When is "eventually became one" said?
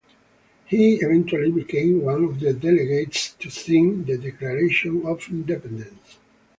0.95-2.23